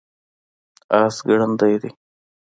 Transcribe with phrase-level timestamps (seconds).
[1.01, 1.91] اس ګړندی دی